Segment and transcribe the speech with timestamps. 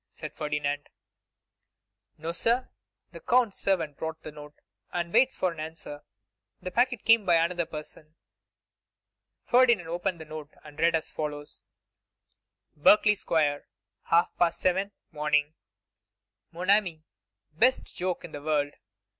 [0.09, 0.89] asked Ferdinand.
[2.17, 2.69] 'No, sir;
[3.11, 4.55] the Count's servant brought the note,
[4.91, 6.01] and waits for an answer;
[6.59, 8.15] the packet came by another person.'
[9.43, 11.67] Ferdinand opened the note and read as follows:
[12.75, 13.67] 'Berkeley square,
[14.05, 15.53] half past 7, morning.
[16.51, 17.03] 'Mon Ami,
[17.53, 18.73] Best joke in the world!